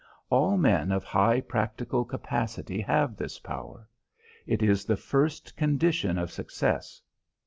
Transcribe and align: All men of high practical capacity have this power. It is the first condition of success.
All 0.31 0.57
men 0.57 0.91
of 0.91 1.03
high 1.03 1.41
practical 1.41 2.05
capacity 2.05 2.81
have 2.81 3.15
this 3.15 3.37
power. 3.37 3.87
It 4.47 4.63
is 4.63 4.83
the 4.83 4.97
first 4.97 5.55
condition 5.55 6.17
of 6.17 6.31
success. 6.31 7.03